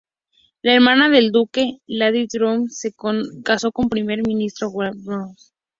La 0.63 0.73
hermana 0.73 1.09
del 1.09 1.29
duque, 1.31 1.77
Lady 1.85 2.25
Dorothy, 2.25 2.69
se 2.69 2.91
casó 3.43 3.71
con 3.71 3.83
el 3.85 3.89
Primer 3.91 4.27
Ministro 4.27 4.71
Harold 4.81 4.97
Macmillan. 5.03 5.35